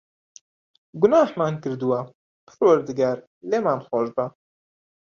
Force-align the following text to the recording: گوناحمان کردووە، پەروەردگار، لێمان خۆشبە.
گوناحمان 1.01 1.53
کردووە، 1.63 1.99
پەروەردگار، 2.47 3.17
لێمان 3.49 3.79
خۆشبە. 3.87 4.25